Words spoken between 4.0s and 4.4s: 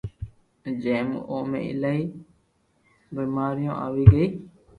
گئي